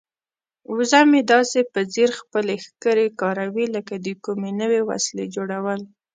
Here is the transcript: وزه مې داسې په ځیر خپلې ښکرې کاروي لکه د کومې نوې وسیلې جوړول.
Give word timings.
وزه 0.75 0.99
مې 1.11 1.21
داسې 1.33 1.59
په 1.73 1.79
ځیر 1.93 2.09
خپلې 2.19 2.55
ښکرې 2.65 3.07
کاروي 3.21 3.65
لکه 3.75 3.93
د 4.05 4.07
کومې 4.23 4.51
نوې 4.61 4.81
وسیلې 4.89 5.25
جوړول. 5.35 5.81